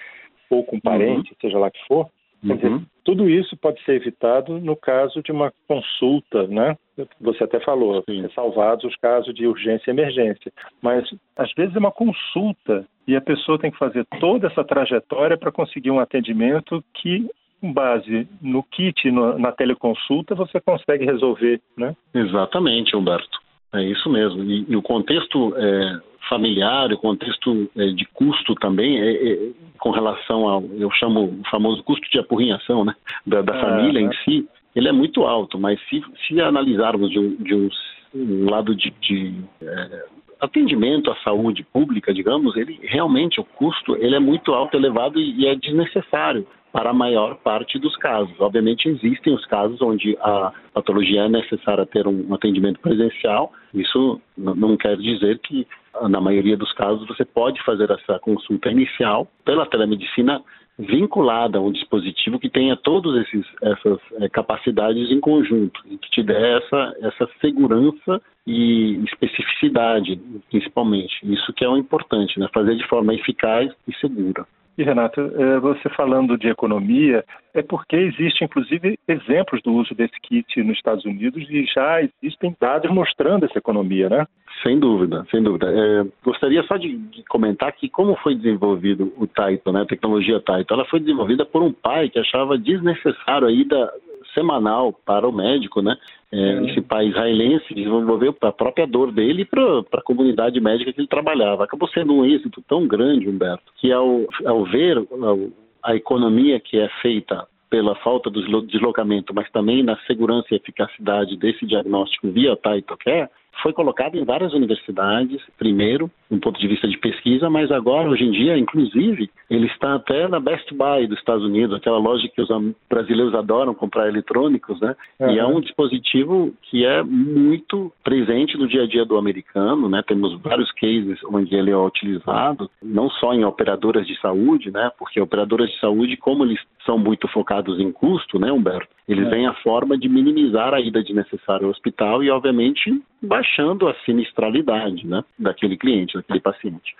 ou 0.51 0.65
com 0.65 0.81
parente, 0.81 1.31
uhum. 1.31 1.37
seja 1.41 1.59
lá 1.59 1.71
que 1.71 1.87
for. 1.87 2.09
Uhum. 2.45 2.57
Dizer, 2.57 2.81
tudo 3.05 3.29
isso 3.29 3.57
pode 3.57 3.83
ser 3.85 3.95
evitado 3.95 4.59
no 4.59 4.77
caso 4.77 5.23
de 5.23 5.33
uma 5.33 5.53
consulta, 5.67 6.47
né? 6.47 6.77
Você 7.21 7.45
até 7.45 7.59
falou, 7.61 8.03
Sim. 8.09 8.29
salvados 8.35 8.85
os 8.85 8.97
casos 8.97 9.35
de 9.35 9.47
urgência 9.47 9.91
e 9.91 9.93
emergência. 9.93 10.53
Mas 10.81 11.09
às 11.37 11.53
vezes 11.55 11.75
é 11.75 11.79
uma 11.79 11.91
consulta 11.91 12.85
e 13.07 13.17
a 13.17 13.21
pessoa 13.21 13.59
tem 13.59 13.71
que 13.71 13.79
fazer 13.79 14.07
toda 14.21 14.47
essa 14.47 14.63
trajetória 14.63 15.37
para 15.37 15.51
conseguir 15.51 15.91
um 15.91 16.01
atendimento 16.01 16.85
que 16.95 17.29
com 17.61 17.73
base 17.73 18.29
no 18.43 18.63
kit, 18.63 19.11
na 19.11 19.51
teleconsulta, 19.51 20.35
você 20.35 20.61
consegue 20.61 21.07
resolver, 21.07 21.63
né? 21.75 21.97
Exatamente, 22.15 22.95
Humberto. 22.95 23.44
É 23.75 23.83
isso 23.83 24.09
mesmo. 24.09 24.43
E, 24.45 24.65
e 24.69 24.77
o 24.77 24.83
contexto 24.83 25.55
é, 25.57 26.01
familiar, 26.29 26.93
o 26.93 26.99
contexto 26.99 27.71
é, 27.77 27.87
de 27.89 28.05
custo 28.07 28.55
também, 28.55 29.01
é, 29.01 29.33
é, 29.33 29.51
com 29.79 29.91
relação 29.91 30.49
ao, 30.49 30.63
eu 30.79 30.91
chamo 30.93 31.25
o 31.25 31.49
famoso 31.51 31.83
custo 31.83 32.09
de 32.11 32.19
apurrinhação, 32.19 32.85
né, 32.85 32.95
da, 33.27 33.43
da 33.43 33.61
família 33.61 34.01
em 34.01 34.11
si, 34.25 34.49
ele 34.75 34.89
é 34.89 34.93
muito 34.93 35.25
alto. 35.25 35.59
Mas 35.59 35.79
se, 35.89 36.03
se 36.27 36.41
analisarmos 36.41 37.11
de 37.11 37.19
um, 37.19 37.37
de 37.37 37.55
um, 37.55 37.69
um 38.15 38.51
lado 38.51 38.75
de, 38.75 38.91
de 39.01 39.35
é, 39.61 40.05
atendimento 40.41 41.11
à 41.11 41.17
saúde 41.17 41.65
pública, 41.65 42.15
digamos, 42.15 42.57
ele 42.57 42.79
realmente 42.83 43.41
o 43.41 43.45
custo 43.45 43.97
ele 43.97 44.15
é 44.15 44.21
muito 44.21 44.53
alto, 44.53 44.77
elevado 44.77 45.19
e, 45.21 45.41
e 45.41 45.47
é 45.47 45.55
desnecessário 45.55 46.47
para 46.75 46.91
a 46.91 46.93
maior 46.93 47.37
parte 47.37 47.79
dos 47.79 47.97
casos. 47.99 48.35
Obviamente, 48.41 48.89
existem 48.89 49.33
os 49.33 49.47
casos 49.47 49.81
onde 49.81 50.19
a 50.21 50.53
patologia 50.73 51.23
é 51.23 51.29
necessária 51.29 51.87
ter 51.87 52.05
um 52.09 52.35
atendimento 52.35 52.81
presencial. 52.81 53.53
Isso 53.73 54.21
não 54.37 54.77
quer 54.77 54.97
dizer 54.97 55.39
que, 55.39 55.65
na 56.09 56.21
maioria 56.21 56.57
dos 56.57 56.73
casos, 56.73 57.07
você 57.07 57.25
pode 57.25 57.63
fazer 57.63 57.89
essa 57.93 58.19
consulta 58.19 58.73
inicial 58.73 59.29
pela 59.45 59.67
telemedicina 59.67 60.43
vinculada 60.77 61.59
a 61.59 61.61
um 61.61 61.71
dispositivo 61.71 62.41
que 62.41 62.51
tenha 62.51 62.77
todas 62.77 63.25
essas 63.63 64.01
é, 64.21 64.29
capacidades 64.29 65.13
em 65.13 65.21
conjunto 65.21 65.81
e 65.87 65.97
que 65.97 66.11
te 66.11 66.25
dê 66.25 66.57
essa, 66.57 66.97
essa 67.03 67.31
segurança 67.41 68.21
e 68.45 69.01
especificidade, 69.05 70.21
principalmente. 70.51 71.15
Isso 71.23 71.53
que 71.53 71.65
é 71.65 71.69
o 71.69 71.77
importante, 71.77 72.41
né? 72.41 72.49
fazer 72.53 72.75
de 72.75 72.89
forma 72.89 73.15
eficaz 73.15 73.71
e 73.87 73.95
segura. 73.99 74.45
E, 74.77 74.83
Renato, 74.83 75.21
é, 75.21 75.59
você 75.61 75.89
falando 75.91 76.37
de 76.37 76.49
economia, 76.49 77.25
é 77.55 77.63
porque 77.63 77.95
existe, 77.95 78.45
inclusive, 78.45 78.99
exemplos 79.07 79.63
do 79.63 79.73
uso 79.73 79.95
desse 79.95 80.19
kit 80.21 80.63
nos 80.63 80.77
Estados 80.77 81.05
Unidos 81.05 81.49
e 81.49 81.65
já 81.67 82.03
existem 82.03 82.57
dados 82.61 82.91
mostrando 82.91 83.45
essa 83.45 83.59
economia, 83.59 84.09
né? 84.09 84.27
Sem 84.63 84.81
dúvida, 84.81 85.25
sem 85.31 85.43
dúvida. 85.43 85.71
É, 85.71 86.05
gostaria 86.25 86.63
só 86.65 86.77
de, 86.77 86.97
de, 86.97 87.23
comentar 87.25 87.73
que 87.73 87.89
como 87.89 88.17
foi 88.17 88.35
desenvolvido 88.35 89.13
o 89.17 89.27
Taito, 89.27 89.71
né, 89.73 89.83
a 89.83 89.87
tecnologia 89.87 90.41
Taito, 90.41 90.73
ela 90.75 90.85
foi 90.87 91.01
desenvolvida 91.01 91.45
por 91.45 91.63
um 91.63 91.73
pai 91.73 92.09
que 92.09 92.19
achava 92.19 92.59
desnecessário 92.59 93.47
a 93.47 93.53
ida 93.53 93.93
semanal 94.35 94.93
para 94.93 95.27
o 95.29 95.33
médico, 95.33 95.81
né? 95.81 95.97
É, 96.31 96.37
é. 96.37 96.65
esse 96.67 96.81
pai 96.83 97.07
israelense 97.07 97.73
desenvolveu 97.73 98.33
para 98.33 98.49
a 98.49 98.53
própria 98.53 98.87
dor 98.87 99.13
dele 99.13 99.43
e 99.43 99.45
para 99.45 99.85
a 99.93 100.03
comunidade 100.03 100.61
médica 100.61 100.93
que 100.93 101.01
ele 101.01 101.09
trabalhava. 101.09 101.65
Acabou 101.65 101.89
sendo 101.89 102.13
um 102.13 102.25
êxito 102.25 102.63
tão 102.69 102.87
grande, 102.87 103.29
Humberto, 103.29 103.73
que 103.77 103.93
ao, 103.93 104.27
ao 104.45 104.65
ver 104.65 104.99
ao, 104.99 105.39
a 105.83 105.95
economia 105.95 106.59
que 106.59 106.79
é 106.79 106.89
feita 107.01 107.47
pela 107.71 107.95
falta 107.97 108.31
do 108.31 108.63
deslocamento, 108.63 109.35
mas 109.35 109.51
também 109.51 109.83
na 109.83 109.97
segurança 110.07 110.49
e 110.53 110.57
eficacidade 110.57 111.37
desse 111.37 111.67
diagnóstico 111.67 112.31
via 112.31 112.57
Taito 112.57 112.97
Care, 112.99 113.29
foi 113.63 113.73
colocado 113.73 114.17
em 114.17 114.25
várias 114.25 114.53
universidades, 114.53 115.41
primeiro, 115.59 116.11
do 116.31 116.39
ponto 116.39 116.59
de 116.59 116.69
vista 116.69 116.89
de 116.89 116.99
pesquisa, 116.99 117.49
mas 117.49 117.71
agora, 117.71 118.09
hoje 118.09 118.25
em 118.25 118.31
dia, 118.31 118.57
inclusive, 118.57 119.31
ele 119.49 119.67
está 119.67 119.95
até 119.95 120.27
na 120.29 120.41
Best 120.41 120.73
Buy 120.75 121.07
dos 121.07 121.19
Estados 121.19 121.45
Unidos, 121.45 121.77
aquela 121.77 121.99
loja 121.99 122.29
que 122.29 122.41
os 122.41 122.49
brasileiros 122.89 123.35
adoram 123.35 123.75
comprar 123.75 124.09
eletrônicos, 124.09 124.81
né? 124.81 124.95
Uhum. 125.21 125.31
E 125.31 125.39
é 125.39 125.47
um 125.47 125.61
dispositivo 125.61 126.53
que 126.63 126.85
é 126.85 127.03
muito 127.03 127.93
presente 128.03 128.57
no 128.57 128.67
dia 128.67 128.83
a 128.83 128.87
dia 128.87 129.05
do 129.05 129.17
americano, 129.17 129.89
né? 129.89 130.03
Temos 130.07 130.41
vários 130.41 130.71
cases 130.73 131.19
onde 131.31 131.55
ele 131.55 131.71
é 131.71 131.77
utilizado, 131.77 132.71
não 132.83 133.09
só 133.11 133.33
em 133.35 133.45
operadoras 133.45 134.07
de 134.07 134.19
saúde, 134.21 134.71
né? 134.71 134.91
Porque 134.99 135.21
operadoras 135.21 135.71
de 135.71 135.79
saúde, 135.79 136.17
como 136.17 136.45
eles 136.45 136.61
são 136.85 136.99
muito 136.99 137.29
focados 137.29 137.81
em 137.81 137.93
custo, 137.93 138.39
né, 138.39 138.53
Humberto? 138.53 138.89
Eles 139.09 139.27
é. 139.27 139.31
veem 139.31 139.47
a 139.47 139.55
forma 139.55 139.99
de 139.99 140.09
minimizar 140.09 140.73
a 140.73 140.81
ida 140.81 141.03
de 141.03 141.13
necessário 141.15 141.67
ao 141.67 141.71
hospital 141.71 142.23
e, 142.23 142.31
obviamente, 142.31 142.91
baixando 143.25 143.89
a 143.89 143.95
sinistralidade 144.05 145.07
né, 145.07 145.25
daquele 145.39 145.77
cliente, 145.77 146.15
daquele 146.15 146.41
paciente. 146.41 146.95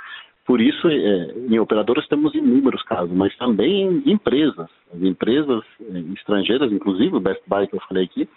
Por 0.47 0.61
isso, 0.61 0.89
é, 0.89 1.35
em 1.49 1.59
operadoras 1.59 2.07
temos 2.07 2.35
inúmeros 2.35 2.83
casos, 2.83 3.15
mas 3.15 3.35
também 3.37 4.03
em 4.07 4.13
empresas. 4.13 4.69
As 4.95 5.03
empresas 5.03 5.65
é, 5.81 5.99
estrangeiras, 6.15 6.71
inclusive 6.71 7.17
o 7.17 7.21
Best 7.21 7.43
Buy 7.47 7.67
que 7.67 7.77
eu 7.77 7.81
falei 7.89 8.05
aqui, 8.05 8.29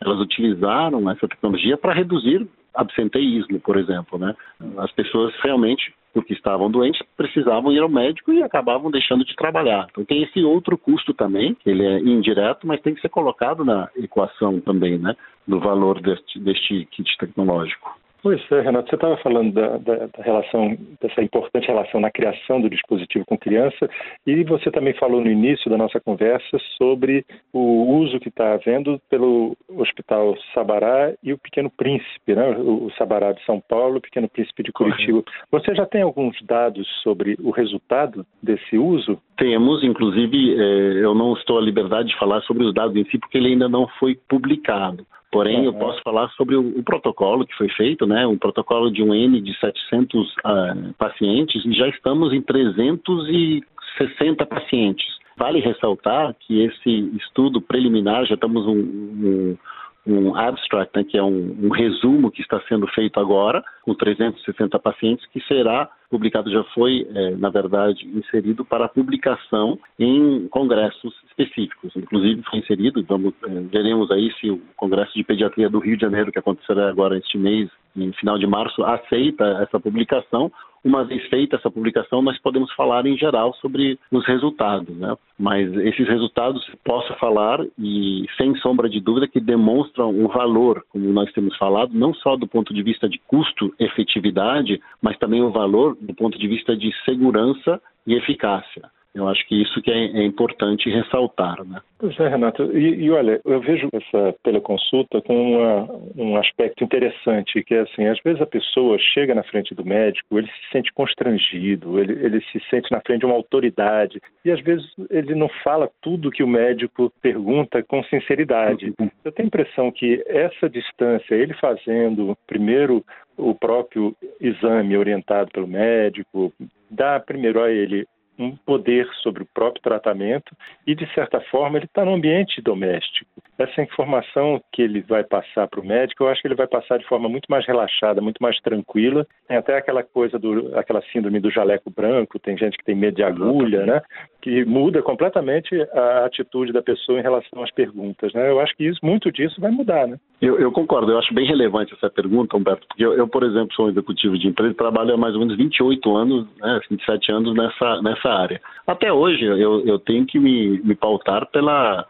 elas 0.00 0.20
utilizaram 0.20 1.10
essa 1.10 1.26
tecnologia 1.26 1.76
para 1.76 1.94
reduzir 1.94 2.46
absenteísmo, 2.74 3.58
por 3.60 3.76
exemplo. 3.76 4.18
Né? 4.18 4.34
As 4.76 4.92
pessoas 4.92 5.34
realmente, 5.42 5.92
porque 6.16 6.32
estavam 6.32 6.70
doentes, 6.70 7.02
precisavam 7.14 7.70
ir 7.70 7.80
ao 7.80 7.90
médico 7.90 8.32
e 8.32 8.42
acabavam 8.42 8.90
deixando 8.90 9.22
de 9.22 9.36
trabalhar. 9.36 9.86
Então 9.90 10.02
tem 10.02 10.22
esse 10.22 10.42
outro 10.42 10.78
custo 10.78 11.12
também, 11.12 11.54
ele 11.66 11.84
é 11.84 11.98
indireto, 11.98 12.66
mas 12.66 12.80
tem 12.80 12.94
que 12.94 13.02
ser 13.02 13.10
colocado 13.10 13.66
na 13.66 13.90
equação 13.94 14.58
também, 14.58 14.96
né? 14.96 15.14
Do 15.46 15.60
valor 15.60 16.00
deste, 16.00 16.38
deste 16.38 16.86
kit 16.86 17.18
tecnológico. 17.18 17.94
Pois 18.26 18.42
é, 18.50 18.60
Renato, 18.60 18.90
você 18.90 18.96
estava 18.96 19.16
falando 19.18 19.52
da, 19.52 19.78
da, 19.78 19.94
da, 20.06 20.24
relação, 20.24 20.76
dessa 21.00 21.22
importante 21.22 21.68
relação 21.68 22.00
na 22.00 22.10
criação 22.10 22.60
do 22.60 22.68
dispositivo 22.68 23.24
com 23.24 23.38
criança, 23.38 23.88
e 24.26 24.42
você 24.42 24.68
também 24.68 24.92
falou 24.94 25.20
no 25.20 25.30
início 25.30 25.70
da 25.70 25.78
nossa 25.78 26.00
conversa 26.00 26.58
sobre 26.76 27.24
o 27.52 27.98
uso 28.00 28.18
que 28.18 28.28
está 28.28 28.54
havendo 28.54 29.00
pelo 29.08 29.56
Hospital 29.68 30.36
Sabará 30.52 31.12
e 31.22 31.32
o 31.32 31.38
Pequeno 31.38 31.70
Príncipe, 31.70 32.34
né? 32.34 32.48
o 32.58 32.90
Sabará 32.98 33.30
de 33.30 33.44
São 33.44 33.60
Paulo, 33.60 33.98
o 33.98 34.00
Pequeno 34.00 34.28
Príncipe 34.28 34.64
de 34.64 34.72
Curitiba. 34.72 35.22
Você 35.52 35.72
já 35.76 35.86
tem 35.86 36.02
alguns 36.02 36.36
dados 36.42 36.84
sobre 37.04 37.36
o 37.40 37.52
resultado 37.52 38.26
desse 38.42 38.76
uso? 38.76 39.22
Temos, 39.38 39.84
inclusive, 39.84 40.52
eh, 40.52 41.04
eu 41.04 41.14
não 41.14 41.34
estou 41.34 41.58
à 41.58 41.62
liberdade 41.62 42.08
de 42.08 42.18
falar 42.18 42.40
sobre 42.40 42.64
os 42.64 42.74
dados 42.74 42.96
em 42.96 43.04
si, 43.04 43.20
porque 43.20 43.38
ele 43.38 43.50
ainda 43.50 43.68
não 43.68 43.86
foi 44.00 44.18
publicado. 44.28 45.06
Porém, 45.36 45.58
uhum. 45.58 45.64
eu 45.66 45.74
posso 45.74 46.00
falar 46.02 46.30
sobre 46.30 46.56
o, 46.56 46.78
o, 46.78 46.82
protocolo 46.82 47.46
que 47.46 47.54
foi 47.56 47.68
feito, 47.68 48.06
né? 48.06 48.26
Um 48.26 48.38
protocolo 48.38 48.90
de 48.90 49.02
um 49.02 49.12
N 49.12 49.38
de 49.38 49.54
700 49.60 50.16
uh, 50.16 50.32
ah, 50.42 50.74
pacientes 50.96 51.62
e 51.66 51.74
já 51.74 51.86
estamos 51.88 52.32
em 52.32 52.40
360 52.40 54.46
pacientes. 54.46 55.04
Vale 55.36 55.60
ressaltar 55.60 56.34
que 56.40 56.62
esse 56.62 56.90
estudo 57.18 57.60
preliminar, 57.60 58.24
já 58.24 58.34
estamos 58.34 58.64
um, 58.64 58.78
um 58.78 59.58
um 60.06 60.36
abstract, 60.36 60.96
né, 60.96 61.04
que 61.04 61.18
é 61.18 61.22
um, 61.22 61.56
um, 61.64 61.68
resumo 61.68 62.30
que 62.30 62.40
está 62.40 62.60
sendo 62.68 62.86
feito 62.88 63.18
agora, 63.18 63.64
com 63.82 63.94
360 63.94 64.78
pacientes, 64.78 65.26
que 65.26 65.40
será 65.42 65.90
publicado, 66.08 66.50
já 66.50 66.62
foi, 66.72 67.06
é, 67.12 67.30
na 67.32 67.50
verdade, 67.50 68.06
inserido 68.14 68.64
para 68.64 68.88
publicação 68.88 69.78
em 69.98 70.46
congressos 70.48 71.12
específicos. 71.28 71.92
Inclusive 71.96 72.42
foi 72.48 72.60
inserido, 72.60 73.04
vamos, 73.08 73.34
é, 73.44 73.60
veremos 73.62 74.10
aí 74.12 74.32
se 74.40 74.48
o 74.50 74.60
Congresso 74.76 75.12
de 75.14 75.24
Pediatria 75.24 75.68
do 75.68 75.80
Rio 75.80 75.96
de 75.96 76.02
Janeiro, 76.02 76.30
que 76.30 76.38
acontecerá 76.38 76.88
agora 76.88 77.18
este 77.18 77.36
mês, 77.36 77.68
em 77.96 78.12
final 78.12 78.38
de 78.38 78.46
março, 78.46 78.84
aceita 78.84 79.44
essa 79.62 79.80
publicação 79.80 80.52
uma 80.84 81.04
vez 81.04 81.26
feita 81.28 81.56
essa 81.56 81.70
publicação, 81.70 82.22
nós 82.22 82.38
podemos 82.40 82.72
falar 82.74 83.06
em 83.06 83.16
geral 83.16 83.54
sobre 83.54 83.98
os 84.10 84.26
resultados, 84.26 84.96
né? 84.96 85.16
Mas 85.38 85.72
esses 85.78 86.06
resultados 86.08 86.64
posso 86.84 87.12
falar 87.14 87.64
e 87.78 88.24
sem 88.36 88.54
sombra 88.56 88.88
de 88.88 89.00
dúvida 89.00 89.28
que 89.28 89.40
demonstram 89.40 90.10
o 90.10 90.28
valor, 90.28 90.84
como 90.90 91.12
nós 91.12 91.30
temos 91.32 91.56
falado, 91.56 91.92
não 91.92 92.14
só 92.14 92.36
do 92.36 92.46
ponto 92.46 92.72
de 92.72 92.82
vista 92.82 93.08
de 93.08 93.20
custo, 93.26 93.74
efetividade, 93.78 94.80
mas 95.02 95.18
também 95.18 95.42
o 95.42 95.50
valor 95.50 95.96
do 96.00 96.14
ponto 96.14 96.38
de 96.38 96.48
vista 96.48 96.76
de 96.76 96.92
segurança 97.04 97.80
e 98.06 98.14
eficácia. 98.14 98.95
Eu 99.16 99.26
acho 99.28 99.46
que 99.48 99.62
isso 99.62 99.80
que 99.80 99.90
é, 99.90 99.96
é 99.96 100.24
importante 100.24 100.90
ressaltar, 100.90 101.64
né? 101.64 101.80
Pois 101.98 102.18
é, 102.20 102.28
Renato. 102.28 102.64
E, 102.76 103.04
e, 103.04 103.10
olha, 103.10 103.40
eu 103.46 103.60
vejo 103.60 103.88
essa 103.90 104.34
teleconsulta 104.44 105.22
com 105.22 105.54
uma, 105.54 105.88
um 106.14 106.36
aspecto 106.36 106.84
interessante, 106.84 107.64
que 107.64 107.74
é 107.74 107.80
assim, 107.80 108.06
às 108.06 108.20
vezes 108.20 108.42
a 108.42 108.46
pessoa 108.46 108.98
chega 108.98 109.34
na 109.34 109.42
frente 109.42 109.74
do 109.74 109.84
médico, 109.84 110.38
ele 110.38 110.48
se 110.48 110.70
sente 110.70 110.92
constrangido, 110.92 111.98
ele, 111.98 112.12
ele 112.12 112.40
se 112.52 112.60
sente 112.68 112.92
na 112.92 113.00
frente 113.00 113.20
de 113.20 113.26
uma 113.26 113.34
autoridade, 113.34 114.20
e 114.44 114.50
às 114.50 114.60
vezes 114.60 114.86
ele 115.08 115.34
não 115.34 115.48
fala 115.64 115.90
tudo 116.02 116.30
que 116.30 116.42
o 116.42 116.48
médico 116.48 117.10
pergunta 117.22 117.82
com 117.82 118.04
sinceridade. 118.04 118.92
Uhum. 119.00 119.10
Eu 119.24 119.32
tenho 119.32 119.46
a 119.46 119.48
impressão 119.48 119.90
que 119.90 120.22
essa 120.26 120.68
distância, 120.68 121.34
ele 121.34 121.54
fazendo 121.54 122.36
primeiro 122.46 123.02
o 123.38 123.54
próprio 123.54 124.14
exame 124.40 124.96
orientado 124.96 125.50
pelo 125.50 125.66
médico, 125.66 126.52
dá 126.90 127.18
primeiro 127.20 127.62
a 127.62 127.70
ele 127.70 128.06
um 128.38 128.56
poder 128.56 129.08
sobre 129.22 129.42
o 129.42 129.46
próprio 129.46 129.82
tratamento 129.82 130.54
e, 130.86 130.94
de 130.94 131.06
certa 131.14 131.40
forma, 131.40 131.78
ele 131.78 131.86
está 131.86 132.04
no 132.04 132.14
ambiente 132.14 132.60
doméstico. 132.60 133.42
Essa 133.58 133.82
informação 133.82 134.60
que 134.72 134.82
ele 134.82 135.00
vai 135.00 135.24
passar 135.24 135.66
para 135.66 135.80
o 135.80 135.86
médico, 135.86 136.24
eu 136.24 136.28
acho 136.28 136.42
que 136.42 136.48
ele 136.48 136.54
vai 136.54 136.66
passar 136.66 136.98
de 136.98 137.06
forma 137.06 137.28
muito 137.28 137.46
mais 137.48 137.66
relaxada, 137.66 138.20
muito 138.20 138.42
mais 138.42 138.58
tranquila. 138.60 139.26
Tem 139.48 139.56
até 139.56 139.76
aquela 139.78 140.02
coisa, 140.02 140.38
do, 140.38 140.76
aquela 140.76 141.02
síndrome 141.12 141.40
do 141.40 141.50
jaleco 141.50 141.90
branco, 141.90 142.38
tem 142.38 142.56
gente 142.56 142.76
que 142.76 142.84
tem 142.84 142.94
medo 142.94 143.16
de 143.16 143.22
agulha, 143.22 143.86
né? 143.86 144.02
que 144.46 144.64
muda 144.64 145.02
completamente 145.02 145.74
a 145.92 146.26
atitude 146.26 146.72
da 146.72 146.80
pessoa 146.80 147.18
em 147.18 147.22
relação 147.22 147.64
às 147.64 147.70
perguntas. 147.72 148.32
Né? 148.32 148.48
Eu 148.48 148.60
acho 148.60 148.76
que 148.76 148.84
isso, 148.84 149.00
muito 149.02 149.32
disso 149.32 149.60
vai 149.60 149.72
mudar. 149.72 150.06
Né? 150.06 150.18
Eu, 150.40 150.56
eu 150.60 150.70
concordo, 150.70 151.10
eu 151.10 151.18
acho 151.18 151.34
bem 151.34 151.46
relevante 151.46 151.92
essa 151.94 152.08
pergunta, 152.08 152.56
Humberto, 152.56 152.86
porque 152.86 153.04
eu, 153.04 153.14
eu, 153.14 153.26
por 153.26 153.42
exemplo, 153.42 153.74
sou 153.74 153.86
um 153.86 153.90
executivo 153.90 154.38
de 154.38 154.46
empresa 154.46 154.72
trabalho 154.74 155.14
há 155.14 155.16
mais 155.16 155.34
ou 155.34 155.40
menos 155.40 155.56
28 155.56 156.16
anos, 156.16 156.46
né, 156.58 156.80
27 156.88 157.32
anos 157.32 157.56
nessa, 157.56 158.02
nessa 158.02 158.28
área. 158.28 158.60
Até 158.86 159.12
hoje 159.12 159.44
eu, 159.44 159.84
eu 159.84 159.98
tenho 159.98 160.24
que 160.24 160.38
me, 160.38 160.80
me 160.82 160.94
pautar 160.94 161.46
pela 161.50 162.06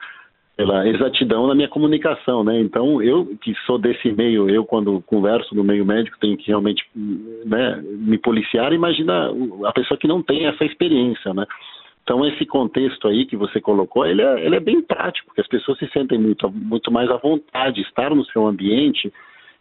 pela 0.56 0.88
exatidão 0.88 1.46
na 1.46 1.54
minha 1.54 1.68
comunicação, 1.68 2.42
né? 2.42 2.58
Então, 2.58 3.02
eu 3.02 3.36
que 3.42 3.54
sou 3.66 3.78
desse 3.78 4.10
meio, 4.10 4.48
eu 4.48 4.64
quando 4.64 5.02
converso 5.02 5.54
no 5.54 5.62
meio 5.62 5.84
médico 5.84 6.18
tenho 6.18 6.36
que 6.36 6.48
realmente 6.48 6.82
né, 6.94 7.82
me 7.84 8.16
policiar, 8.16 8.72
imagina 8.72 9.30
a 9.66 9.72
pessoa 9.72 9.98
que 9.98 10.08
não 10.08 10.22
tem 10.22 10.46
essa 10.46 10.64
experiência, 10.64 11.34
né? 11.34 11.44
Então, 12.02 12.24
esse 12.24 12.46
contexto 12.46 13.06
aí 13.08 13.26
que 13.26 13.36
você 13.36 13.60
colocou, 13.60 14.06
ele 14.06 14.22
é, 14.22 14.46
ele 14.46 14.56
é 14.56 14.60
bem 14.60 14.80
prático, 14.80 15.26
porque 15.26 15.40
as 15.40 15.48
pessoas 15.48 15.76
se 15.78 15.88
sentem 15.88 16.18
muito, 16.18 16.48
muito 16.50 16.90
mais 16.90 17.10
à 17.10 17.16
vontade, 17.16 17.82
estar 17.82 18.14
no 18.14 18.24
seu 18.26 18.46
ambiente, 18.46 19.12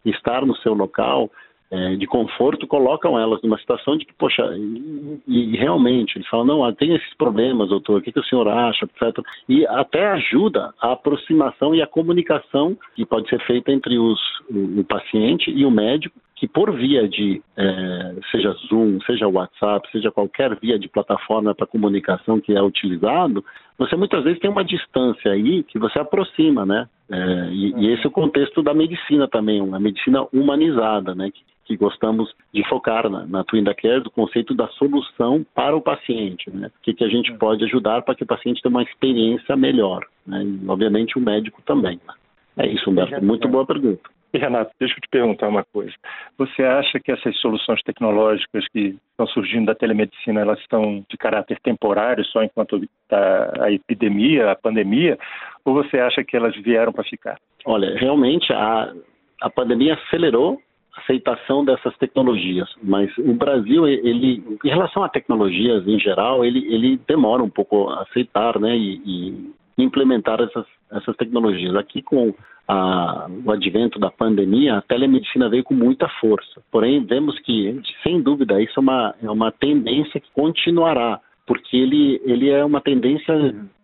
estar 0.05 0.45
no 0.45 0.55
seu 0.57 0.73
local, 0.73 1.29
é, 1.71 1.95
de 1.95 2.05
conforto 2.05 2.67
colocam 2.67 3.17
elas 3.19 3.41
numa 3.41 3.57
situação 3.57 3.97
de 3.97 4.05
que, 4.05 4.13
poxa, 4.13 4.43
e, 4.55 5.53
e 5.53 5.57
realmente, 5.57 6.17
eles 6.17 6.27
falam, 6.27 6.45
não, 6.45 6.63
ah, 6.63 6.73
tem 6.73 6.93
esses 6.93 7.13
problemas, 7.15 7.69
doutor, 7.69 7.99
o 7.99 8.01
que, 8.01 8.11
que, 8.11 8.19
o 8.19 8.23
senhor 8.23 8.47
acha, 8.47 8.85
etc. 8.85 9.23
E 9.49 9.65
até 9.67 10.07
ajuda 10.07 10.73
a 10.81 10.91
aproximação 10.91 11.73
e 11.73 11.81
a 11.81 11.87
comunicação 11.87 12.77
que 12.95 13.05
pode 13.05 13.27
ser 13.29 13.41
feita 13.45 13.71
entre 13.71 13.97
os, 13.97 14.19
o, 14.49 14.81
o 14.81 14.83
paciente 14.83 15.49
e 15.51 15.65
o 15.65 15.71
médico, 15.71 16.19
que 16.35 16.47
por 16.47 16.71
via 16.73 17.07
de, 17.07 17.41
é, 17.55 18.15
seja 18.29 18.51
Zoom, 18.67 18.99
seja 19.01 19.27
WhatsApp, 19.27 19.89
seja 19.91 20.11
qualquer 20.11 20.55
via 20.59 20.77
de 20.77 20.89
plataforma 20.89 21.55
para 21.55 21.65
comunicação 21.65 22.41
que 22.41 22.53
é 22.53 22.61
utilizado, 22.61 23.43
você 23.77 23.95
muitas 23.95 24.23
vezes 24.23 24.39
tem 24.39 24.49
uma 24.49 24.63
distância 24.63 25.31
aí 25.31 25.63
que 25.63 25.79
você 25.79 25.97
aproxima, 25.97 26.65
né? 26.65 26.87
É, 27.09 27.49
e, 27.51 27.73
e, 27.77 27.93
esse 27.93 28.05
é 28.05 28.07
o 28.07 28.11
contexto 28.11 28.61
da 28.61 28.73
medicina 28.73 29.27
também, 29.27 29.61
uma 29.61 29.79
medicina 29.79 30.27
humanizada, 30.33 31.15
né? 31.15 31.31
Que, 31.31 31.41
que 31.65 31.75
gostamos 31.75 32.33
de 32.53 32.63
focar 32.69 33.09
na, 33.09 33.25
na 33.25 33.43
Twin 33.43 33.63
Care, 33.63 34.01
do 34.01 34.11
conceito 34.11 34.53
da 34.53 34.67
solução 34.69 35.45
para 35.53 35.75
o 35.75 35.81
paciente, 35.81 36.49
né? 36.51 36.67
O 36.67 36.81
que, 36.83 36.93
que 36.93 37.03
a 37.03 37.09
gente 37.09 37.31
é. 37.31 37.35
pode 37.35 37.63
ajudar 37.65 38.03
para 38.03 38.15
que 38.15 38.23
o 38.23 38.27
paciente 38.27 38.61
tenha 38.61 38.69
uma 38.69 38.83
experiência 38.83 39.55
melhor, 39.55 40.05
né? 40.25 40.43
E, 40.43 40.69
obviamente, 40.69 41.17
o 41.17 41.21
médico 41.21 41.61
também. 41.63 41.99
Né? 42.07 42.13
É 42.57 42.67
isso, 42.67 42.89
Humberto. 42.89 43.23
Muito 43.23 43.47
boa 43.47 43.65
pergunta. 43.65 44.09
E, 44.33 44.37
Renato, 44.37 44.71
deixa 44.77 44.95
eu 44.95 45.01
te 45.01 45.07
perguntar 45.09 45.47
uma 45.47 45.63
coisa. 45.63 45.93
Você 46.37 46.61
acha 46.61 46.99
que 46.99 47.09
essas 47.09 47.37
soluções 47.39 47.81
tecnológicas 47.83 48.67
que 48.67 48.97
estão 49.11 49.25
surgindo 49.27 49.67
da 49.67 49.75
telemedicina, 49.75 50.41
elas 50.41 50.59
estão 50.59 51.05
de 51.09 51.17
caráter 51.17 51.57
temporário, 51.61 52.25
só 52.25 52.43
enquanto 52.43 52.83
está 52.83 53.63
a 53.63 53.71
epidemia, 53.71 54.51
a 54.51 54.55
pandemia, 54.55 55.17
ou 55.63 55.73
você 55.73 55.99
acha 55.99 56.21
que 56.21 56.35
elas 56.35 56.53
vieram 56.57 56.91
para 56.91 57.05
ficar? 57.05 57.39
Olha, 57.65 57.97
realmente 57.97 58.51
a, 58.51 58.93
a 59.41 59.49
pandemia 59.49 59.93
acelerou 59.93 60.61
aceitação 60.97 61.65
dessas 61.65 61.95
tecnologias, 61.97 62.69
mas 62.81 63.11
o 63.17 63.33
Brasil, 63.33 63.87
ele, 63.87 64.43
em 64.63 64.69
relação 64.69 65.03
a 65.03 65.09
tecnologias 65.09 65.87
em 65.87 65.99
geral, 65.99 66.45
ele, 66.45 66.65
ele 66.73 66.99
demora 67.07 67.43
um 67.43 67.49
pouco 67.49 67.89
a 67.89 68.03
aceitar, 68.03 68.59
né, 68.59 68.75
e, 68.75 69.01
e 69.05 69.53
implementar 69.77 70.41
essas, 70.41 70.65
essas 70.91 71.15
tecnologias. 71.17 71.75
Aqui 71.75 72.01
com 72.01 72.33
a, 72.67 73.27
o 73.45 73.51
advento 73.51 73.99
da 73.99 74.09
pandemia, 74.09 74.77
a 74.77 74.81
telemedicina 74.81 75.49
veio 75.49 75.63
com 75.63 75.73
muita 75.73 76.07
força. 76.19 76.61
Porém, 76.71 77.03
vemos 77.03 77.37
que, 77.39 77.79
sem 78.03 78.21
dúvida, 78.21 78.61
isso 78.61 78.79
é 78.79 78.81
uma, 78.81 79.15
é 79.21 79.29
uma 79.29 79.51
tendência 79.51 80.19
que 80.19 80.31
continuará, 80.33 81.19
porque 81.45 81.77
ele, 81.77 82.21
ele 82.25 82.49
é 82.49 82.63
uma 82.63 82.81
tendência 82.81 83.33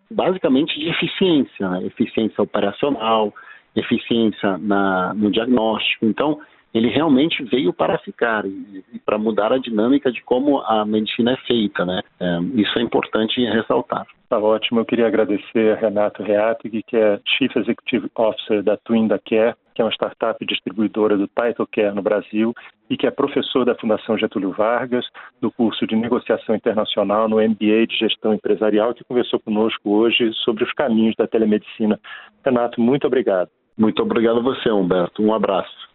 basicamente 0.10 0.78
de 0.80 0.90
eficiência, 0.90 1.70
né? 1.70 1.86
eficiência 1.86 2.42
operacional, 2.42 3.34
eficiência 3.76 4.58
na, 4.58 5.14
no 5.14 5.32
diagnóstico. 5.32 6.06
Então, 6.06 6.40
ele 6.74 6.90
realmente 6.90 7.44
veio 7.44 7.74
para 7.74 7.98
ficar 8.00 8.46
e, 8.46 8.84
e 8.94 9.00
para 9.00 9.18
mudar 9.18 9.52
a 9.52 9.58
dinâmica 9.58 10.12
de 10.12 10.22
como 10.24 10.60
a 10.60 10.86
medicina 10.86 11.34
é 11.34 11.38
feita, 11.48 11.86
né? 11.86 12.02
É, 12.20 12.40
isso 12.56 12.78
é 12.80 12.82
importante 12.82 13.44
ressaltar. 13.46 14.06
Tá 14.30 14.40
ótimo. 14.40 14.80
Eu 14.80 14.86
queria 14.86 15.08
agradecer 15.08 15.74
a 15.74 15.76
Renato 15.76 16.24
Reatig, 16.24 16.84
que 16.84 16.96
é 16.96 17.20
Chief 17.26 17.54
Executive 17.54 18.10
Officer 18.16 18.64
da 18.64 18.78
Twinda 18.78 19.20
Care, 19.20 19.56
que 19.76 19.82
é 19.82 19.86
uma 19.86 19.92
startup 19.92 20.46
distribuidora 20.46 21.18
do 21.18 21.28
Title 21.28 21.68
Care 21.70 21.94
no 21.94 22.02
Brasil 22.02 22.54
e 22.90 22.96
que 22.96 23.06
é 23.06 23.12
professor 23.12 23.66
da 23.66 23.76
Fundação 23.76 24.18
Getúlio 24.18 24.52
Vargas, 24.52 25.06
do 25.42 25.52
curso 25.52 25.86
de 25.86 25.96
Negociação 25.98 26.56
Internacional 26.56 27.28
no 27.28 27.38
MBA 27.38 27.88
de 27.88 27.98
Gestão 27.98 28.34
Empresarial, 28.34 28.94
que 28.94 29.04
conversou 29.04 29.40
conosco 29.40 29.90
hoje 29.90 30.32
sobre 30.46 30.64
os 30.64 30.72
caminhos 30.74 31.16
da 31.18 31.28
telemedicina. 31.28 32.00
Renato, 32.46 32.80
muito 32.80 33.06
obrigado. 33.08 33.50
Muito 33.78 34.02
obrigado 34.02 34.40
a 34.40 34.44
você, 34.44 34.70
Humberto. 34.70 35.22
Um 35.22 35.34
abraço. 35.34 35.91